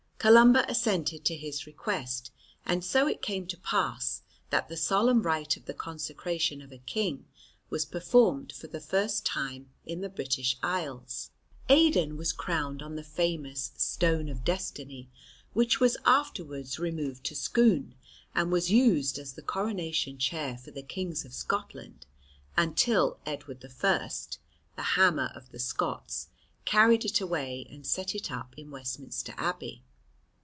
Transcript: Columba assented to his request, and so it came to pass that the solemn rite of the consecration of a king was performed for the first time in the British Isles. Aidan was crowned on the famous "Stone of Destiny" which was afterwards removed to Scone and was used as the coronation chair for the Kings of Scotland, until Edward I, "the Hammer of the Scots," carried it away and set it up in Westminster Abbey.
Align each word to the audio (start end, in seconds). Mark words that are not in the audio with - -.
Columba 0.23 0.63
assented 0.69 1.25
to 1.25 1.35
his 1.35 1.65
request, 1.65 2.31
and 2.63 2.85
so 2.85 3.07
it 3.07 3.23
came 3.23 3.47
to 3.47 3.57
pass 3.57 4.21
that 4.51 4.69
the 4.69 4.77
solemn 4.77 5.23
rite 5.23 5.57
of 5.57 5.65
the 5.65 5.73
consecration 5.73 6.61
of 6.61 6.71
a 6.71 6.77
king 6.77 7.25
was 7.71 7.85
performed 7.87 8.51
for 8.51 8.67
the 8.67 8.79
first 8.79 9.25
time 9.25 9.71
in 9.83 10.01
the 10.01 10.09
British 10.09 10.57
Isles. 10.61 11.31
Aidan 11.69 12.17
was 12.17 12.33
crowned 12.33 12.83
on 12.83 12.95
the 12.95 13.03
famous 13.03 13.71
"Stone 13.77 14.29
of 14.29 14.45
Destiny" 14.45 15.09
which 15.53 15.79
was 15.79 15.97
afterwards 16.05 16.77
removed 16.77 17.23
to 17.23 17.35
Scone 17.35 17.95
and 18.35 18.51
was 18.51 18.69
used 18.69 19.17
as 19.17 19.33
the 19.33 19.41
coronation 19.41 20.19
chair 20.19 20.55
for 20.55 20.69
the 20.69 20.83
Kings 20.83 21.25
of 21.25 21.33
Scotland, 21.33 22.05
until 22.55 23.17
Edward 23.25 23.65
I, 23.65 24.09
"the 24.77 24.83
Hammer 24.95 25.31
of 25.33 25.49
the 25.51 25.57
Scots," 25.57 26.27
carried 26.63 27.05
it 27.05 27.21
away 27.21 27.65
and 27.71 27.87
set 27.87 28.13
it 28.13 28.31
up 28.31 28.53
in 28.55 28.69
Westminster 28.69 29.33
Abbey. 29.37 29.81